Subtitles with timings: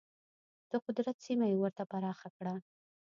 [0.71, 2.53] د قدرت سیمه یې ورته پراخه کړه.